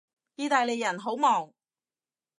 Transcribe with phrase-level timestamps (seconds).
[0.33, 1.53] 意大利人好忙